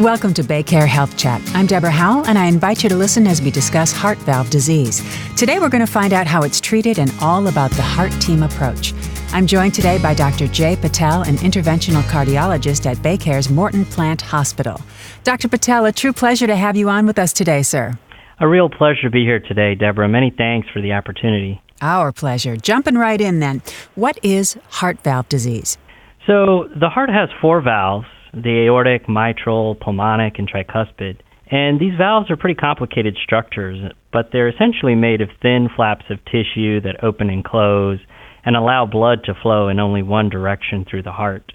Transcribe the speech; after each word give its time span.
Welcome 0.00 0.32
to 0.32 0.42
BayCare 0.42 0.86
Health 0.86 1.14
Chat. 1.18 1.42
I'm 1.54 1.66
Deborah 1.66 1.90
Howell, 1.90 2.24
and 2.24 2.38
I 2.38 2.46
invite 2.46 2.82
you 2.82 2.88
to 2.88 2.96
listen 2.96 3.26
as 3.26 3.42
we 3.42 3.50
discuss 3.50 3.92
heart 3.92 4.16
valve 4.20 4.48
disease. 4.48 5.04
Today, 5.36 5.58
we're 5.58 5.68
going 5.68 5.84
to 5.84 5.92
find 5.92 6.14
out 6.14 6.26
how 6.26 6.42
it's 6.42 6.58
treated 6.58 6.98
and 6.98 7.12
all 7.20 7.48
about 7.48 7.70
the 7.72 7.82
heart 7.82 8.10
team 8.12 8.42
approach. 8.42 8.94
I'm 9.34 9.46
joined 9.46 9.74
today 9.74 9.98
by 9.98 10.14
Dr. 10.14 10.46
Jay 10.46 10.74
Patel, 10.74 11.20
an 11.24 11.36
interventional 11.36 12.00
cardiologist 12.04 12.86
at 12.86 12.96
BayCare's 12.96 13.50
Morton 13.50 13.84
Plant 13.84 14.22
Hospital. 14.22 14.80
Dr. 15.22 15.48
Patel, 15.48 15.84
a 15.84 15.92
true 15.92 16.14
pleasure 16.14 16.46
to 16.46 16.56
have 16.56 16.78
you 16.78 16.88
on 16.88 17.04
with 17.04 17.18
us 17.18 17.34
today, 17.34 17.62
sir. 17.62 17.92
A 18.38 18.48
real 18.48 18.70
pleasure 18.70 19.02
to 19.02 19.10
be 19.10 19.24
here 19.24 19.40
today, 19.40 19.74
Deborah. 19.74 20.08
Many 20.08 20.32
thanks 20.34 20.66
for 20.72 20.80
the 20.80 20.94
opportunity. 20.94 21.60
Our 21.82 22.10
pleasure. 22.10 22.56
Jumping 22.56 22.96
right 22.96 23.20
in 23.20 23.40
then. 23.40 23.60
What 23.96 24.18
is 24.22 24.56
heart 24.70 25.04
valve 25.04 25.28
disease? 25.28 25.76
So, 26.26 26.70
the 26.74 26.88
heart 26.88 27.10
has 27.10 27.28
four 27.42 27.60
valves 27.60 28.06
the 28.32 28.66
aortic, 28.66 29.08
mitral, 29.08 29.74
pulmonic, 29.74 30.38
and 30.38 30.50
tricuspid. 30.50 31.18
And 31.50 31.80
these 31.80 31.96
valves 31.98 32.30
are 32.30 32.36
pretty 32.36 32.54
complicated 32.54 33.16
structures, 33.22 33.92
but 34.12 34.30
they're 34.32 34.48
essentially 34.48 34.94
made 34.94 35.20
of 35.20 35.30
thin 35.42 35.68
flaps 35.74 36.04
of 36.08 36.24
tissue 36.24 36.80
that 36.82 37.02
open 37.02 37.28
and 37.28 37.44
close 37.44 37.98
and 38.44 38.56
allow 38.56 38.86
blood 38.86 39.24
to 39.24 39.34
flow 39.42 39.68
in 39.68 39.80
only 39.80 40.02
one 40.02 40.28
direction 40.28 40.86
through 40.88 41.02
the 41.02 41.12
heart. 41.12 41.52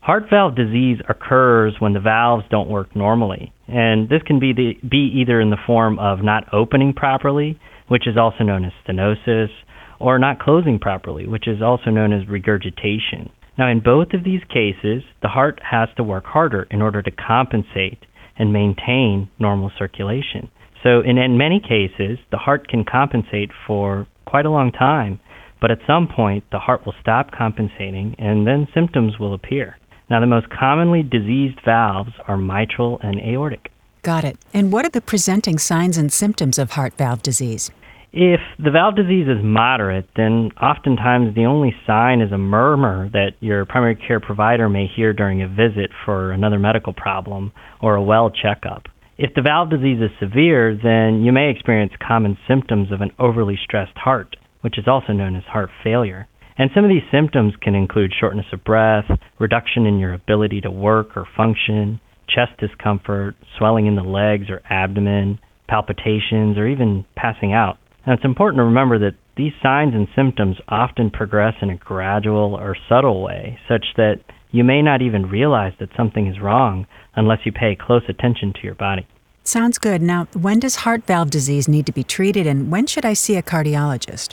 Heart 0.00 0.24
valve 0.30 0.54
disease 0.54 0.98
occurs 1.08 1.74
when 1.80 1.92
the 1.92 2.00
valves 2.00 2.44
don't 2.50 2.68
work 2.68 2.94
normally, 2.94 3.52
and 3.66 4.08
this 4.08 4.22
can 4.22 4.38
be, 4.38 4.52
the, 4.52 4.74
be 4.86 5.12
either 5.20 5.40
in 5.40 5.50
the 5.50 5.56
form 5.66 5.98
of 5.98 6.22
not 6.22 6.52
opening 6.52 6.92
properly, 6.94 7.58
which 7.88 8.06
is 8.06 8.16
also 8.16 8.44
known 8.44 8.64
as 8.64 8.72
stenosis, 8.86 9.48
or 9.98 10.18
not 10.18 10.38
closing 10.38 10.78
properly, 10.78 11.26
which 11.26 11.48
is 11.48 11.60
also 11.60 11.90
known 11.90 12.12
as 12.12 12.28
regurgitation. 12.28 13.30
Now, 13.58 13.68
in 13.68 13.80
both 13.80 14.14
of 14.14 14.22
these 14.22 14.42
cases, 14.48 15.02
the 15.20 15.28
heart 15.28 15.60
has 15.68 15.88
to 15.96 16.04
work 16.04 16.24
harder 16.24 16.68
in 16.70 16.80
order 16.80 17.02
to 17.02 17.10
compensate 17.10 17.98
and 18.38 18.52
maintain 18.52 19.28
normal 19.40 19.72
circulation. 19.76 20.48
So, 20.84 21.00
in, 21.00 21.18
in 21.18 21.36
many 21.36 21.60
cases, 21.60 22.18
the 22.30 22.38
heart 22.38 22.68
can 22.68 22.84
compensate 22.84 23.50
for 23.66 24.06
quite 24.26 24.46
a 24.46 24.50
long 24.50 24.70
time, 24.70 25.18
but 25.60 25.72
at 25.72 25.80
some 25.88 26.06
point, 26.06 26.44
the 26.52 26.60
heart 26.60 26.86
will 26.86 26.94
stop 27.00 27.32
compensating 27.32 28.14
and 28.18 28.46
then 28.46 28.68
symptoms 28.72 29.18
will 29.18 29.34
appear. 29.34 29.76
Now, 30.08 30.20
the 30.20 30.26
most 30.26 30.46
commonly 30.50 31.02
diseased 31.02 31.58
valves 31.64 32.12
are 32.28 32.36
mitral 32.36 33.00
and 33.02 33.18
aortic. 33.20 33.72
Got 34.02 34.24
it. 34.24 34.38
And 34.54 34.72
what 34.72 34.86
are 34.86 34.90
the 34.90 35.00
presenting 35.00 35.58
signs 35.58 35.98
and 35.98 36.12
symptoms 36.12 36.58
of 36.58 36.70
heart 36.70 36.94
valve 36.94 37.22
disease? 37.22 37.72
If 38.20 38.40
the 38.58 38.72
valve 38.72 38.96
disease 38.96 39.28
is 39.28 39.44
moderate, 39.44 40.08
then 40.16 40.50
oftentimes 40.60 41.36
the 41.36 41.44
only 41.44 41.72
sign 41.86 42.20
is 42.20 42.32
a 42.32 42.36
murmur 42.36 43.08
that 43.12 43.34
your 43.38 43.64
primary 43.64 43.94
care 43.94 44.18
provider 44.18 44.68
may 44.68 44.88
hear 44.88 45.12
during 45.12 45.40
a 45.40 45.46
visit 45.46 45.92
for 46.04 46.32
another 46.32 46.58
medical 46.58 46.92
problem 46.92 47.52
or 47.80 47.94
a 47.94 48.02
well 48.02 48.28
checkup. 48.28 48.86
If 49.18 49.34
the 49.36 49.42
valve 49.42 49.70
disease 49.70 50.00
is 50.02 50.10
severe, 50.18 50.74
then 50.74 51.22
you 51.22 51.30
may 51.30 51.48
experience 51.48 51.92
common 52.04 52.36
symptoms 52.48 52.90
of 52.90 53.02
an 53.02 53.12
overly 53.20 53.56
stressed 53.62 53.96
heart, 53.96 54.34
which 54.62 54.78
is 54.78 54.88
also 54.88 55.12
known 55.12 55.36
as 55.36 55.44
heart 55.44 55.70
failure. 55.84 56.26
And 56.56 56.70
some 56.74 56.82
of 56.82 56.90
these 56.90 57.08
symptoms 57.12 57.54
can 57.62 57.76
include 57.76 58.10
shortness 58.18 58.46
of 58.52 58.64
breath, 58.64 59.08
reduction 59.38 59.86
in 59.86 60.00
your 60.00 60.12
ability 60.12 60.62
to 60.62 60.72
work 60.72 61.16
or 61.16 61.28
function, 61.36 62.00
chest 62.28 62.58
discomfort, 62.58 63.36
swelling 63.56 63.86
in 63.86 63.94
the 63.94 64.02
legs 64.02 64.50
or 64.50 64.60
abdomen, 64.68 65.38
palpitations, 65.68 66.58
or 66.58 66.66
even 66.66 67.04
passing 67.14 67.52
out. 67.52 67.78
Now, 68.08 68.14
it's 68.14 68.24
important 68.24 68.60
to 68.60 68.64
remember 68.64 68.98
that 69.00 69.16
these 69.36 69.52
signs 69.62 69.92
and 69.92 70.08
symptoms 70.16 70.56
often 70.66 71.10
progress 71.10 71.52
in 71.60 71.68
a 71.68 71.76
gradual 71.76 72.54
or 72.54 72.74
subtle 72.88 73.22
way, 73.22 73.58
such 73.68 73.84
that 73.98 74.20
you 74.50 74.64
may 74.64 74.80
not 74.80 75.02
even 75.02 75.26
realize 75.26 75.74
that 75.78 75.90
something 75.94 76.26
is 76.26 76.40
wrong 76.40 76.86
unless 77.16 77.40
you 77.44 77.52
pay 77.52 77.76
close 77.78 78.00
attention 78.08 78.54
to 78.54 78.60
your 78.62 78.74
body. 78.76 79.06
Sounds 79.44 79.76
good. 79.76 80.00
Now, 80.00 80.26
when 80.32 80.58
does 80.58 80.76
heart 80.76 81.04
valve 81.04 81.28
disease 81.28 81.68
need 81.68 81.84
to 81.84 81.92
be 81.92 82.02
treated, 82.02 82.46
and 82.46 82.72
when 82.72 82.86
should 82.86 83.04
I 83.04 83.12
see 83.12 83.36
a 83.36 83.42
cardiologist? 83.42 84.32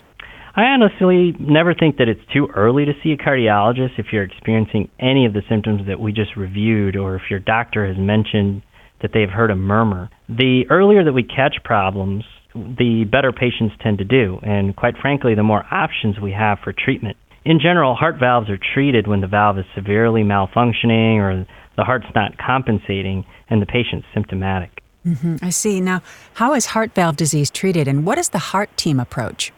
I 0.56 0.62
honestly 0.68 1.36
never 1.38 1.74
think 1.74 1.98
that 1.98 2.08
it's 2.08 2.26
too 2.32 2.48
early 2.56 2.86
to 2.86 2.94
see 3.04 3.12
a 3.12 3.18
cardiologist 3.18 4.00
if 4.00 4.06
you're 4.14 4.24
experiencing 4.24 4.90
any 5.02 5.26
of 5.26 5.34
the 5.34 5.42
symptoms 5.50 5.82
that 5.88 6.00
we 6.00 6.14
just 6.14 6.38
reviewed, 6.38 6.96
or 6.96 7.18
if 7.18 7.24
your 7.30 7.40
doctor 7.40 7.86
has 7.86 7.98
mentioned 7.98 8.62
that 9.02 9.12
they've 9.14 9.30
heard 9.30 9.52
a 9.52 9.56
murmur. 9.56 10.10
The 10.30 10.64
earlier 10.70 11.04
that 11.04 11.12
we 11.12 11.24
catch 11.24 11.58
problems, 11.66 12.24
the 12.56 13.04
better 13.12 13.32
patients 13.32 13.76
tend 13.82 13.98
to 14.00 14.06
do, 14.06 14.40
and 14.42 14.76
quite 14.76 14.96
frankly, 14.98 15.36
the 15.36 15.44
more 15.44 15.66
options 15.72 16.20
we 16.20 16.32
have 16.32 16.60
for 16.64 16.74
treatment. 16.74 17.18
In 17.44 17.60
general, 17.60 17.94
heart 17.94 18.16
valves 18.20 18.50
are 18.50 18.58
treated 18.74 19.08
when 19.08 19.22
the 19.22 19.28
valve 19.28 19.60
is 19.60 19.66
severely 19.76 20.24
malfunctioning 20.24 21.18
or 21.18 21.46
the 21.78 21.84
heart's 21.84 22.08
not 22.16 22.38
compensating 22.38 23.26
and 23.50 23.62
the 23.62 23.66
patient's 23.66 24.08
symptomatic. 24.14 24.82
Mm-hmm, 25.06 25.36
I 25.44 25.50
see. 25.50 25.82
Now, 25.82 26.02
how 26.34 26.54
is 26.54 26.68
heart 26.68 26.96
valve 26.96 27.18
disease 27.18 27.52
treated, 27.52 27.88
and 27.88 28.06
what 28.06 28.18
is 28.18 28.30
the 28.30 28.40
heart 28.40 28.76
team 28.78 29.00
approach? 29.00 29.52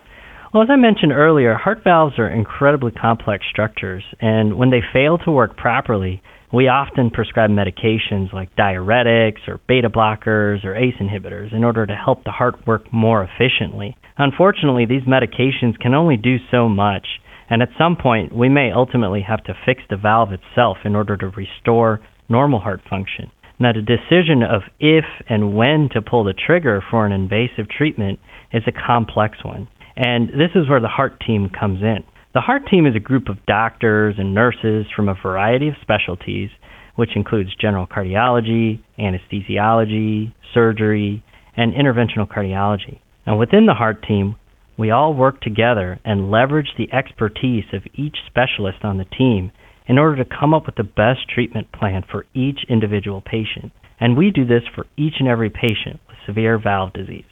Well, 0.53 0.63
as 0.63 0.69
I 0.69 0.75
mentioned 0.75 1.11
earlier, 1.11 1.53
heart 1.55 1.83
valves 1.83 2.17
are 2.17 2.29
incredibly 2.29 2.91
complex 2.91 3.45
structures, 3.49 4.03
and 4.19 4.57
when 4.57 4.71
they 4.71 4.81
fail 4.91 5.17
to 5.19 5.31
work 5.31 5.55
properly, 5.55 6.21
we 6.51 6.69
often 6.69 7.09
prescribe 7.09 7.49
medications 7.49 8.31
like 8.31 8.55
diuretics 8.55 9.47
or 9.47 9.59
beta 9.67 9.89
blockers 9.89 10.63
or 10.63 10.75
ACE 10.75 10.95
inhibitors 11.01 11.53
in 11.53 11.63
order 11.63 11.85
to 11.85 11.95
help 11.95 12.23
the 12.23 12.31
heart 12.31 12.55
work 12.65 12.91
more 12.93 13.23
efficiently. 13.23 13.97
Unfortunately, 14.17 14.85
these 14.85 15.03
medications 15.03 15.77
can 15.79 15.93
only 15.93 16.15
do 16.15 16.37
so 16.49 16.69
much, 16.69 17.05
and 17.49 17.61
at 17.61 17.69
some 17.77 17.95
point 17.95 18.33
we 18.33 18.49
may 18.49 18.71
ultimately 18.71 19.21
have 19.27 19.43
to 19.43 19.53
fix 19.65 19.81
the 19.89 19.97
valve 19.97 20.29
itself 20.31 20.77
in 20.85 20.95
order 20.95 21.17
to 21.17 21.29
restore 21.29 21.99
normal 22.29 22.59
heart 22.59 22.81
function. 22.89 23.29
Now, 23.59 23.73
the 23.73 23.81
decision 23.81 24.43
of 24.43 24.61
if 24.79 25.05
and 25.27 25.55
when 25.55 25.89
to 25.93 26.01
pull 26.01 26.23
the 26.23 26.33
trigger 26.33 26.83
for 26.91 27.05
an 27.05 27.11
invasive 27.11 27.67
treatment 27.69 28.19
is 28.53 28.63
a 28.67 28.71
complex 28.71 29.43
one, 29.43 29.67
and 29.95 30.29
this 30.29 30.51
is 30.55 30.69
where 30.69 30.79
the 30.79 30.87
heart 30.87 31.19
team 31.25 31.49
comes 31.49 31.81
in. 31.81 32.03
The 32.33 32.41
heart 32.41 32.63
team 32.69 32.85
is 32.85 32.95
a 32.95 32.99
group 32.99 33.29
of 33.29 33.45
doctors 33.45 34.15
and 34.17 34.35
nurses 34.35 34.85
from 34.95 35.07
a 35.07 35.15
variety 35.15 35.69
of 35.69 35.75
specialties, 35.81 36.49
which 36.95 37.15
includes 37.15 37.55
general 37.55 37.87
cardiology, 37.87 38.81
anesthesiology, 38.99 40.33
surgery, 40.53 41.23
and 41.55 41.73
interventional 41.73 42.27
cardiology. 42.27 42.99
And 43.25 43.39
within 43.39 43.65
the 43.65 43.73
heart 43.73 44.03
team, 44.07 44.35
we 44.77 44.91
all 44.91 45.13
work 45.13 45.41
together 45.41 45.99
and 46.03 46.29
leverage 46.29 46.73
the 46.77 46.91
expertise 46.93 47.65
of 47.73 47.83
each 47.95 48.17
specialist 48.27 48.79
on 48.83 48.97
the 48.97 49.05
team 49.05 49.51
in 49.87 49.97
order 49.97 50.23
to 50.23 50.29
come 50.29 50.53
up 50.53 50.65
with 50.65 50.75
the 50.75 50.83
best 50.83 51.29
treatment 51.33 51.71
plan 51.71 52.03
for 52.09 52.25
each 52.33 52.59
individual 52.69 53.21
patient. 53.21 53.71
And 53.99 54.17
we 54.17 54.31
do 54.31 54.45
this 54.45 54.63
for 54.75 54.85
each 54.97 55.15
and 55.19 55.27
every 55.27 55.49
patient 55.49 55.99
with 56.07 56.17
severe 56.25 56.59
valve 56.61 56.93
disease. 56.93 57.23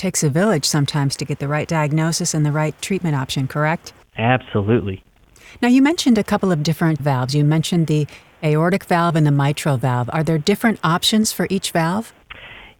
Takes 0.00 0.22
a 0.22 0.30
village 0.30 0.64
sometimes 0.64 1.14
to 1.16 1.26
get 1.26 1.40
the 1.40 1.46
right 1.46 1.68
diagnosis 1.68 2.32
and 2.32 2.46
the 2.46 2.52
right 2.52 2.74
treatment 2.80 3.14
option, 3.14 3.46
correct? 3.46 3.92
Absolutely. 4.16 5.04
Now, 5.60 5.68
you 5.68 5.82
mentioned 5.82 6.16
a 6.16 6.24
couple 6.24 6.50
of 6.50 6.62
different 6.62 6.98
valves. 6.98 7.34
You 7.34 7.44
mentioned 7.44 7.86
the 7.86 8.06
aortic 8.42 8.84
valve 8.84 9.14
and 9.14 9.26
the 9.26 9.30
mitral 9.30 9.76
valve. 9.76 10.08
Are 10.10 10.24
there 10.24 10.38
different 10.38 10.80
options 10.82 11.32
for 11.32 11.46
each 11.50 11.72
valve? 11.72 12.14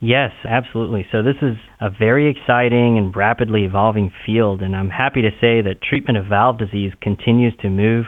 Yes, 0.01 0.33
absolutely. 0.49 1.07
So, 1.13 1.23
this 1.23 1.37
is 1.43 1.59
a 1.83 1.91
very 1.91 2.27
exciting 2.31 2.97
and 2.97 3.15
rapidly 3.15 3.65
evolving 3.65 4.11
field, 4.25 4.63
and 4.63 4.75
I'm 4.75 4.89
happy 4.89 5.21
to 5.21 5.31
say 5.43 5.61
that 5.61 5.83
treatment 5.83 6.17
of 6.17 6.25
valve 6.25 6.57
disease 6.57 6.95
continues 7.03 7.53
to 7.61 7.69
move 7.69 8.07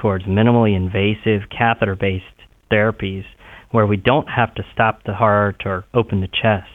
towards 0.00 0.26
minimally 0.26 0.76
invasive 0.76 1.50
catheter 1.50 1.96
based 1.96 2.26
therapies 2.70 3.24
where 3.72 3.88
we 3.88 3.96
don't 3.96 4.28
have 4.28 4.54
to 4.54 4.62
stop 4.72 5.02
the 5.02 5.14
heart 5.14 5.62
or 5.64 5.84
open 5.94 6.20
the 6.20 6.28
chest. 6.28 6.68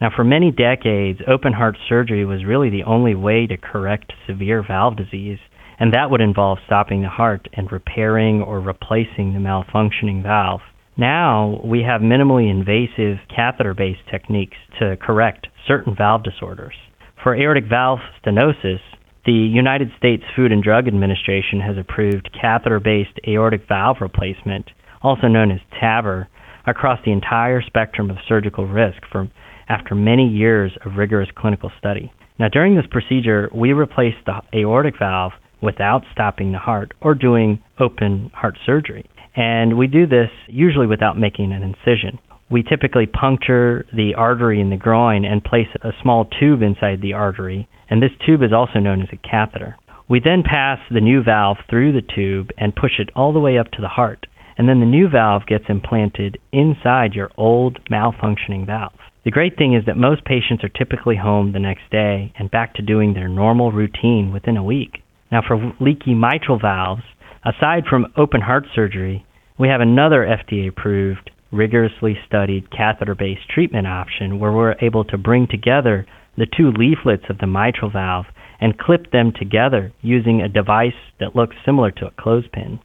Now, 0.00 0.08
for 0.14 0.24
many 0.24 0.50
decades, 0.50 1.20
open 1.28 1.52
heart 1.52 1.76
surgery 1.86 2.24
was 2.24 2.44
really 2.44 2.70
the 2.70 2.84
only 2.84 3.14
way 3.14 3.46
to 3.46 3.58
correct 3.58 4.14
severe 4.26 4.64
valve 4.66 4.96
disease, 4.96 5.38
and 5.78 5.92
that 5.92 6.10
would 6.10 6.22
involve 6.22 6.58
stopping 6.64 7.02
the 7.02 7.08
heart 7.10 7.48
and 7.52 7.70
repairing 7.70 8.40
or 8.40 8.60
replacing 8.60 9.34
the 9.34 9.40
malfunctioning 9.40 10.22
valve. 10.22 10.60
Now, 10.96 11.60
we 11.62 11.82
have 11.82 12.00
minimally 12.00 12.50
invasive 12.50 13.18
catheter 13.34 13.74
based 13.74 14.00
techniques 14.10 14.56
to 14.78 14.96
correct 14.96 15.48
certain 15.68 15.94
valve 15.94 16.22
disorders. 16.22 16.74
For 17.22 17.34
aortic 17.34 17.64
valve 17.68 17.98
stenosis, 18.24 18.80
the 19.26 19.32
United 19.32 19.90
States 19.98 20.22
Food 20.34 20.50
and 20.50 20.62
Drug 20.62 20.88
Administration 20.88 21.60
has 21.60 21.76
approved 21.76 22.30
catheter 22.40 22.80
based 22.80 23.20
aortic 23.28 23.68
valve 23.68 23.98
replacement, 24.00 24.70
also 25.02 25.28
known 25.28 25.50
as 25.50 25.60
TAVR, 25.78 26.26
across 26.66 27.00
the 27.04 27.12
entire 27.12 27.60
spectrum 27.62 28.10
of 28.10 28.16
surgical 28.26 28.66
risk 28.66 29.02
for 29.12 29.28
after 29.70 29.94
many 29.94 30.28
years 30.28 30.72
of 30.84 30.96
rigorous 30.96 31.30
clinical 31.34 31.70
study. 31.78 32.12
Now, 32.38 32.48
during 32.48 32.74
this 32.74 32.86
procedure, 32.90 33.48
we 33.54 33.72
replace 33.72 34.14
the 34.26 34.40
aortic 34.54 34.98
valve 34.98 35.32
without 35.62 36.02
stopping 36.12 36.52
the 36.52 36.58
heart 36.58 36.92
or 37.00 37.14
doing 37.14 37.62
open 37.78 38.30
heart 38.34 38.58
surgery. 38.66 39.08
And 39.36 39.78
we 39.78 39.86
do 39.86 40.06
this 40.06 40.30
usually 40.48 40.86
without 40.86 41.18
making 41.18 41.52
an 41.52 41.62
incision. 41.62 42.18
We 42.50 42.64
typically 42.64 43.06
puncture 43.06 43.86
the 43.94 44.14
artery 44.16 44.60
in 44.60 44.70
the 44.70 44.76
groin 44.76 45.24
and 45.24 45.44
place 45.44 45.68
a 45.82 45.92
small 46.02 46.24
tube 46.40 46.62
inside 46.62 47.00
the 47.00 47.12
artery, 47.12 47.68
and 47.88 48.02
this 48.02 48.10
tube 48.26 48.42
is 48.42 48.52
also 48.52 48.80
known 48.80 49.02
as 49.02 49.08
a 49.12 49.28
catheter. 49.28 49.76
We 50.08 50.18
then 50.18 50.42
pass 50.42 50.80
the 50.90 51.00
new 51.00 51.22
valve 51.22 51.58
through 51.68 51.92
the 51.92 52.02
tube 52.02 52.50
and 52.58 52.74
push 52.74 52.98
it 52.98 53.10
all 53.14 53.32
the 53.32 53.38
way 53.38 53.56
up 53.56 53.70
to 53.72 53.80
the 53.80 53.88
heart. 53.88 54.26
and 54.60 54.68
then 54.68 54.80
the 54.80 54.84
new 54.84 55.08
valve 55.08 55.46
gets 55.46 55.64
implanted 55.70 56.36
inside 56.52 57.14
your 57.14 57.30
old 57.38 57.78
malfunctioning 57.90 58.66
valve. 58.66 58.92
The 59.24 59.30
great 59.30 59.58
thing 59.58 59.74
is 59.74 59.84
that 59.86 59.98
most 59.98 60.24
patients 60.24 60.64
are 60.64 60.70
typically 60.70 61.16
home 61.16 61.52
the 61.52 61.58
next 61.58 61.90
day 61.90 62.32
and 62.38 62.50
back 62.50 62.74
to 62.74 62.82
doing 62.82 63.12
their 63.12 63.28
normal 63.28 63.70
routine 63.70 64.32
within 64.32 64.56
a 64.56 64.64
week. 64.64 65.02
Now, 65.30 65.42
for 65.46 65.74
leaky 65.78 66.14
mitral 66.14 66.58
valves, 66.58 67.02
aside 67.44 67.84
from 67.88 68.12
open 68.16 68.40
heart 68.40 68.64
surgery, 68.74 69.26
we 69.58 69.68
have 69.68 69.82
another 69.82 70.26
FDA 70.26 70.68
approved, 70.68 71.30
rigorously 71.52 72.18
studied 72.26 72.70
catheter 72.70 73.14
based 73.14 73.48
treatment 73.52 73.86
option 73.86 74.38
where 74.38 74.52
we're 74.52 74.76
able 74.80 75.04
to 75.04 75.18
bring 75.18 75.46
together 75.46 76.06
the 76.38 76.46
two 76.46 76.72
leaflets 76.72 77.28
of 77.28 77.38
the 77.38 77.46
mitral 77.46 77.90
valve 77.90 78.24
and 78.58 78.78
clip 78.78 79.10
them 79.10 79.32
together 79.38 79.92
using 80.00 80.40
a 80.40 80.48
device 80.48 80.92
that 81.18 81.36
looks 81.36 81.56
similar 81.64 81.90
to 81.90 82.06
a 82.06 82.12
clothespin. 82.18 82.80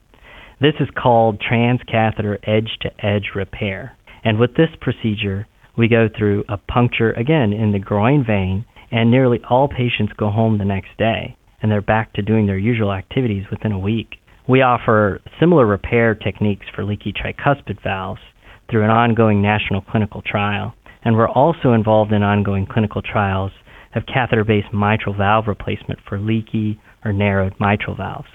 This 0.60 0.76
is 0.82 0.90
called 1.02 1.42
transcatheter 1.42 2.38
edge 2.44 2.78
to 2.82 3.06
edge 3.06 3.32
repair. 3.36 3.98
And 4.24 4.40
with 4.40 4.56
this 4.56 4.70
procedure, 4.82 5.48
we 5.77 5.88
go 5.88 6.07
through 6.18 6.44
a 6.50 6.57
puncture 6.57 7.12
again 7.12 7.54
in 7.54 7.72
the 7.72 7.80
groin 7.80 8.24
vein, 8.25 8.66
and 8.92 9.12
nearly 9.12 9.39
all 9.50 9.68
patients 9.68 10.13
go 10.18 10.30
home 10.30 10.57
the 10.57 10.66
next 10.66 10.98
day 10.98 11.36
and 11.66 11.72
they're 11.72 11.81
back 11.81 12.13
to 12.13 12.22
doing 12.22 12.45
their 12.45 12.60
usual 12.60 12.94
activities 12.94 13.45
within 13.50 13.72
a 13.72 13.80
week. 13.80 14.18
We 14.48 14.62
offer 14.62 15.19
similar 15.39 15.66
repair 15.66 16.13
techniques 16.13 16.68
for 16.75 16.86
leaky 16.86 17.12
tricuspid 17.12 17.81
valves 17.83 18.22
through 18.69 18.83
an 18.83 18.92
ongoing 18.92 19.42
national 19.42 19.81
clinical 19.81 20.22
trial, 20.22 20.75
and 21.04 21.16
we're 21.16 21.27
also 21.27 21.74
involved 21.74 22.12
in 22.12 22.22
ongoing 22.22 22.68
clinical 22.68 23.01
trials 23.01 23.51
of 23.95 24.06
catheter 24.06 24.44
based 24.44 24.72
mitral 24.74 25.16
valve 25.16 25.45
replacement 25.48 26.00
for 26.07 26.19
leaky 26.19 26.80
or 27.04 27.12
narrowed 27.12 27.56
mitral 27.60 27.95
valves. 27.95 28.30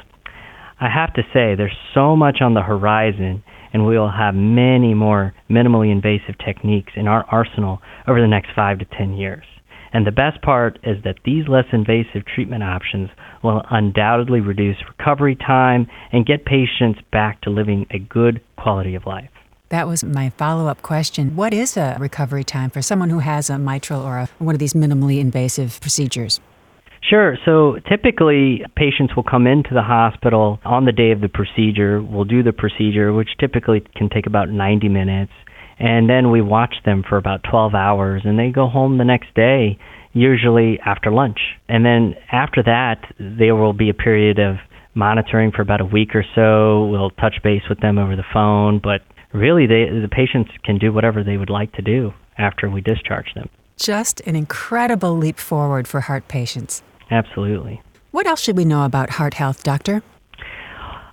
I 0.81 0.89
have 0.89 1.15
to 1.15 1.23
say, 1.33 1.55
there's 1.55 1.77
so 1.95 2.17
much 2.17 2.39
on 2.41 2.55
the 2.55 2.63
horizon, 2.63 3.45
and 3.73 3.87
we 3.87 3.99
will 3.99 4.11
have 4.11 4.35
many 4.35 4.95
more 4.95 5.35
minimally 5.49 5.91
invasive 5.91 6.37
techniques 6.45 6.93
in 6.97 7.09
our 7.09 7.25
arsenal 7.31 7.81
over 8.09 8.21
the 8.21 8.27
next 8.27 8.51
five 8.55 8.79
to 8.79 8.85
ten 8.85 9.15
years. 9.15 9.45
And 9.93 10.07
the 10.07 10.13
best 10.13 10.41
part 10.43 10.79
is 10.85 11.03
that 11.05 11.17
these 11.25 11.49
less 11.49 11.65
invasive 11.73 12.25
treatment 12.25 12.63
options 12.63 13.11
will 13.43 13.63
undoubtedly 13.71 14.41
reduce 14.41 14.77
recovery 14.87 15.35
time 15.35 15.89
and 16.13 16.27
get 16.27 16.45
patients 16.45 17.01
back 17.11 17.41
to 17.43 17.51
living 17.51 17.87
a 17.91 17.99
good 17.99 18.41
quality 18.57 18.95
of 18.95 19.07
life. 19.07 19.31
That 19.71 19.87
was 19.87 20.03
my 20.03 20.31
follow 20.31 20.67
up 20.67 20.83
question. 20.83 21.37
What 21.37 21.55
is 21.55 21.77
a 21.77 21.97
recovery 21.99 22.45
time 22.45 22.71
for 22.71 22.83
someone 22.83 23.11
who 23.11 23.21
has 23.21 23.51
a 23.51 23.59
mitral 23.59 24.03
or 24.03 24.19
a, 24.19 24.29
one 24.39 24.55
of 24.55 24.59
these 24.59 24.75
minimally 24.75 25.21
invasive 25.21 25.81
procedures? 25.81 26.41
Sure. 27.03 27.37
So 27.45 27.77
typically, 27.89 28.63
patients 28.77 29.17
will 29.17 29.25
come 29.25 29.47
into 29.47 29.71
the 29.73 29.83
hospital 29.83 30.61
on 30.65 30.85
the 30.85 30.93
day 30.93 31.13
of 31.13 31.21
the 31.21 31.29
procedure. 31.29 32.03
We'll 32.03 32.25
do 32.25 32.43
the 32.43 32.53
procedure, 32.53 33.13
which 33.13 33.31
typically 33.39 33.83
can 33.97 34.11
take 34.11 34.27
about 34.27 34.51
90 34.51 34.89
minutes. 34.89 35.33
And 35.79 36.11
then 36.11 36.31
we 36.31 36.43
watch 36.43 36.75
them 36.85 37.03
for 37.09 37.17
about 37.17 37.41
12 37.51 37.75
hours, 37.75 38.23
and 38.25 38.39
they 38.39 38.51
go 38.51 38.69
home 38.69 38.99
the 38.99 39.05
next 39.05 39.35
day, 39.35 39.79
usually 40.13 40.79
after 40.85 41.11
lunch. 41.11 41.39
And 41.69 41.87
then 41.87 42.17
after 42.31 42.63
that, 42.65 43.01
there 43.19 43.57
will 43.57 43.73
be 43.73 43.89
a 43.89 43.95
period 43.95 44.39
of 44.39 44.57
monitoring 44.95 45.53
for 45.53 45.63
about 45.63 45.81
a 45.81 45.87
week 45.87 46.15
or 46.15 46.25
so. 46.35 46.85
We'll 46.87 47.11
touch 47.11 47.37
base 47.43 47.63
with 47.69 47.81
them 47.81 47.97
over 47.97 48.15
the 48.15 48.25
phone, 48.31 48.79
but 48.83 49.01
really 49.33 49.67
they, 49.67 49.87
the 49.89 50.09
patients 50.11 50.51
can 50.65 50.79
do 50.79 50.93
whatever 50.93 51.25
they 51.25 51.39
would 51.39 51.51
like 51.51 51.73
to 51.75 51.83
do 51.83 52.13
after 52.37 52.69
we 52.69 52.83
discharge 52.83 53.33
them. 53.35 53.49
Just 53.81 54.21
an 54.27 54.37
incredible 54.37 55.17
leap 55.17 55.39
forward 55.39 55.89
for 55.89 56.03
heart 56.03 56.29
patients. 56.29 56.83
Absolutely. 57.11 57.81
What 58.11 58.27
else 58.27 58.43
should 58.43 58.59
we 58.59 58.67
know 58.67 58.85
about 58.85 59.09
heart 59.09 59.33
health, 59.33 59.63
doctor? 59.63 60.03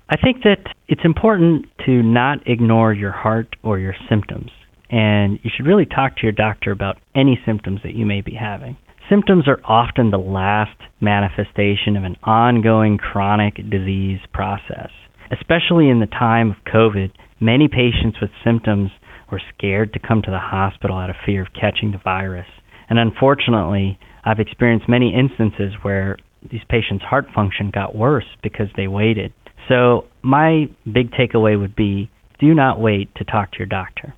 I 0.10 0.18
think 0.18 0.44
that 0.44 0.76
it's 0.90 1.06
important 1.06 1.66
to 1.86 2.04
not 2.04 2.46
ignore 2.46 2.94
your 2.94 3.14
heart 3.14 3.56
or 3.64 3.80
your 3.80 3.96
symptoms. 4.10 4.52
And 4.90 5.40
you 5.44 5.52
should 5.56 5.66
really 5.66 5.86
talk 5.86 6.18
to 6.18 6.24
your 6.24 6.34
doctor 6.34 6.72
about 6.72 6.98
any 7.16 7.40
symptoms 7.46 7.80
that 7.84 7.96
you 7.96 8.06
may 8.06 8.20
be 8.20 8.34
having. 8.34 8.76
Symptoms 9.10 9.48
are 9.48 9.62
often 9.64 10.12
the 10.12 10.18
last 10.18 10.78
manifestation 11.00 11.96
of 11.96 12.04
an 12.04 12.18
ongoing 12.24 12.98
chronic 12.98 13.56
disease 13.70 14.20
process. 14.34 14.90
Especially 15.32 15.90
in 15.90 16.02
the 16.02 16.08
time 16.08 16.52
of 16.52 16.58
COVID, 16.74 17.12
Many 17.40 17.68
patients 17.68 18.18
with 18.20 18.32
symptoms 18.44 18.90
were 19.32 19.42
scared 19.56 19.94
to 19.94 20.00
come 20.00 20.24
to 20.24 20.32
the 20.32 20.40
hospital 20.40 20.98
out 20.98 21.12
of 21.12 21.16
fear 21.24 21.44
of 21.44 21.54
catching 21.54 21.92
the 21.92 22.00
virus. 22.00 22.48
And 22.90 23.00
unfortunately, 23.00 24.00
I've 24.24 24.40
experienced 24.40 24.88
many 24.88 25.14
instances 25.14 25.74
where 25.82 26.18
these 26.52 26.62
patients' 26.70 27.04
heart 27.04 27.28
function 27.34 27.72
got 27.72 27.96
worse 27.96 28.26
because 28.42 28.68
they 28.76 28.88
waited. 28.88 29.34
So, 29.68 30.06
my 30.22 30.70
big 30.92 31.12
takeaway 31.12 31.60
would 31.60 31.76
be 31.76 32.10
do 32.40 32.54
not 32.54 32.80
wait 32.80 33.14
to 33.16 33.24
talk 33.24 33.52
to 33.52 33.58
your 33.58 33.68
doctor. 33.68 34.14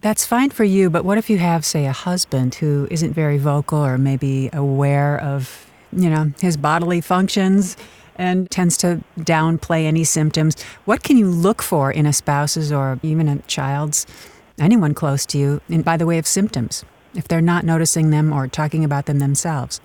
That's 0.00 0.26
fine 0.26 0.50
for 0.50 0.64
you, 0.64 0.90
but 0.90 1.04
what 1.04 1.16
if 1.16 1.30
you 1.30 1.38
have, 1.38 1.64
say, 1.64 1.86
a 1.86 1.92
husband 1.92 2.56
who 2.56 2.88
isn't 2.90 3.12
very 3.12 3.38
vocal 3.38 3.78
or 3.78 3.98
maybe 3.98 4.50
aware 4.52 5.20
of, 5.20 5.70
you 5.92 6.10
know, 6.10 6.32
his 6.40 6.56
bodily 6.56 7.00
functions? 7.00 7.76
and 8.16 8.50
tends 8.50 8.76
to 8.76 9.02
downplay 9.20 9.84
any 9.84 10.04
symptoms. 10.04 10.62
What 10.84 11.02
can 11.02 11.16
you 11.16 11.26
look 11.28 11.62
for 11.62 11.90
in 11.90 12.04
a 12.04 12.12
spouse's 12.12 12.70
or 12.70 13.00
even 13.02 13.26
a 13.26 13.38
child's, 13.46 14.06
anyone 14.58 14.92
close 14.92 15.24
to 15.26 15.38
you, 15.38 15.60
in, 15.70 15.80
by 15.80 15.96
the 15.96 16.04
way 16.04 16.18
of 16.18 16.26
symptoms, 16.26 16.84
if 17.14 17.28
they're 17.28 17.40
not 17.40 17.64
noticing 17.64 18.10
them 18.10 18.32
or 18.32 18.46
talking 18.48 18.84
about 18.84 19.06
them 19.06 19.18
themselves? 19.18 19.80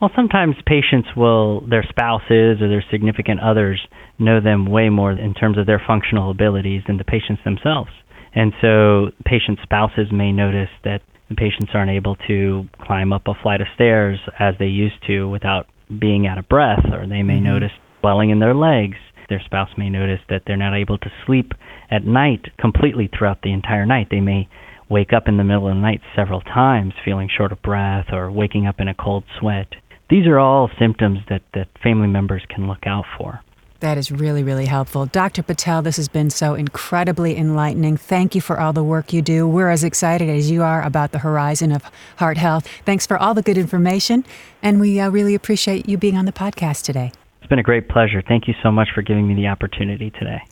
Well, 0.00 0.10
sometimes 0.14 0.54
patients 0.64 1.08
will, 1.16 1.62
their 1.62 1.84
spouses 1.88 2.62
or 2.62 2.68
their 2.68 2.84
significant 2.90 3.40
others 3.40 3.80
know 4.18 4.40
them 4.40 4.66
way 4.66 4.90
more 4.90 5.12
in 5.12 5.34
terms 5.34 5.58
of 5.58 5.66
their 5.66 5.82
functional 5.84 6.30
abilities 6.30 6.82
than 6.86 6.98
the 6.98 7.04
patients 7.04 7.42
themselves. 7.44 7.90
And 8.34 8.52
so 8.60 9.10
patient 9.24 9.58
spouses 9.62 10.12
may 10.12 10.30
notice 10.30 10.70
that 10.84 11.02
the 11.28 11.34
patients 11.34 11.70
aren't 11.74 11.90
able 11.90 12.16
to 12.28 12.68
climb 12.80 13.12
up 13.12 13.22
a 13.26 13.34
flight 13.42 13.60
of 13.60 13.66
stairs 13.74 14.18
as 14.38 14.54
they 14.58 14.66
used 14.66 15.04
to 15.08 15.28
without 15.28 15.66
being 15.98 16.26
out 16.26 16.38
of 16.38 16.48
breath, 16.48 16.84
or 16.92 17.06
they 17.06 17.22
may 17.22 17.34
mm-hmm. 17.34 17.44
notice 17.44 17.72
swelling 18.00 18.30
in 18.30 18.38
their 18.38 18.54
legs. 18.54 18.96
Their 19.28 19.42
spouse 19.44 19.70
may 19.76 19.90
notice 19.90 20.20
that 20.30 20.42
they're 20.46 20.56
not 20.56 20.76
able 20.76 20.98
to 20.98 21.10
sleep 21.26 21.52
at 21.90 22.04
night 22.04 22.46
completely 22.58 23.08
throughout 23.08 23.42
the 23.42 23.52
entire 23.52 23.84
night. 23.84 24.08
They 24.10 24.20
may 24.20 24.48
wake 24.88 25.12
up 25.12 25.28
in 25.28 25.36
the 25.36 25.44
middle 25.44 25.68
of 25.68 25.74
the 25.74 25.80
night 25.80 26.00
several 26.16 26.40
times 26.40 26.94
feeling 27.04 27.28
short 27.28 27.52
of 27.52 27.60
breath 27.62 28.06
or 28.12 28.30
waking 28.30 28.66
up 28.66 28.80
in 28.80 28.88
a 28.88 28.94
cold 28.94 29.24
sweat. 29.38 29.68
These 30.10 30.26
are 30.26 30.38
all 30.38 30.70
symptoms 30.78 31.18
that, 31.28 31.42
that 31.54 31.68
family 31.82 32.08
members 32.08 32.42
can 32.48 32.66
look 32.66 32.86
out 32.86 33.04
for. 33.18 33.42
That 33.80 33.96
is 33.96 34.10
really, 34.10 34.42
really 34.42 34.66
helpful. 34.66 35.06
Dr. 35.06 35.42
Patel, 35.42 35.82
this 35.82 35.96
has 35.98 36.08
been 36.08 36.30
so 36.30 36.54
incredibly 36.54 37.36
enlightening. 37.36 37.96
Thank 37.96 38.34
you 38.34 38.40
for 38.40 38.58
all 38.58 38.72
the 38.72 38.82
work 38.82 39.12
you 39.12 39.22
do. 39.22 39.46
We're 39.46 39.70
as 39.70 39.84
excited 39.84 40.28
as 40.28 40.50
you 40.50 40.62
are 40.62 40.82
about 40.82 41.12
the 41.12 41.20
horizon 41.20 41.70
of 41.70 41.84
heart 42.16 42.38
health. 42.38 42.66
Thanks 42.84 43.06
for 43.06 43.16
all 43.16 43.34
the 43.34 43.42
good 43.42 43.56
information, 43.56 44.24
and 44.62 44.80
we 44.80 44.98
uh, 44.98 45.10
really 45.10 45.36
appreciate 45.36 45.88
you 45.88 45.96
being 45.96 46.16
on 46.16 46.24
the 46.24 46.32
podcast 46.32 46.82
today. 46.82 47.12
It's 47.40 47.48
been 47.48 47.60
a 47.60 47.62
great 47.62 47.88
pleasure. 47.88 48.20
Thank 48.26 48.48
you 48.48 48.54
so 48.64 48.72
much 48.72 48.88
for 48.92 49.02
giving 49.02 49.28
me 49.28 49.34
the 49.34 49.46
opportunity 49.46 50.10
today. 50.10 50.42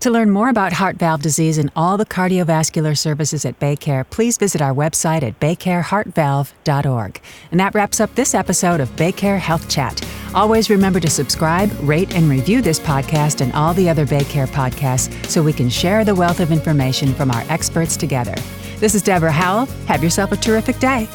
To 0.00 0.10
learn 0.10 0.30
more 0.30 0.48
about 0.48 0.72
heart 0.72 0.96
valve 0.96 1.20
disease 1.20 1.58
and 1.58 1.70
all 1.76 1.98
the 1.98 2.06
cardiovascular 2.06 2.96
services 2.96 3.44
at 3.44 3.60
BayCare, 3.60 4.08
please 4.08 4.38
visit 4.38 4.62
our 4.62 4.72
website 4.72 5.22
at 5.22 5.38
baycareheartvalve.org. 5.40 7.20
And 7.50 7.60
that 7.60 7.74
wraps 7.74 8.00
up 8.00 8.14
this 8.14 8.34
episode 8.34 8.80
of 8.80 8.88
BayCare 8.96 9.38
Health 9.38 9.68
Chat. 9.68 10.02
Always 10.34 10.70
remember 10.70 11.00
to 11.00 11.10
subscribe, 11.10 11.70
rate, 11.82 12.14
and 12.14 12.30
review 12.30 12.62
this 12.62 12.80
podcast 12.80 13.42
and 13.42 13.52
all 13.52 13.74
the 13.74 13.90
other 13.90 14.06
BayCare 14.06 14.48
podcasts 14.48 15.12
so 15.26 15.42
we 15.42 15.52
can 15.52 15.68
share 15.68 16.02
the 16.02 16.14
wealth 16.14 16.40
of 16.40 16.50
information 16.50 17.12
from 17.12 17.30
our 17.30 17.44
experts 17.50 17.94
together. 17.94 18.34
This 18.78 18.94
is 18.94 19.02
Deborah 19.02 19.30
Howell. 19.30 19.66
Have 19.86 20.02
yourself 20.02 20.32
a 20.32 20.36
terrific 20.36 20.78
day. 20.78 21.08